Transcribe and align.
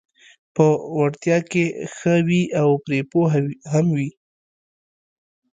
په 0.55 0.65
وړتیا 0.97 1.37
کې 1.51 1.65
ښه 1.95 2.15
وي 2.27 2.43
او 2.61 2.69
پرې 2.85 2.99
پوه 3.11 3.27
هم 3.73 3.87
وي: 3.97 4.09